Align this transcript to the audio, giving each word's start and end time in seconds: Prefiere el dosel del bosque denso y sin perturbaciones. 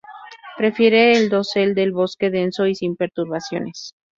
Prefiere 0.57 1.11
el 1.11 1.29
dosel 1.29 1.75
del 1.75 1.91
bosque 1.91 2.31
denso 2.31 2.65
y 2.65 2.73
sin 2.73 2.95
perturbaciones. 2.95 3.93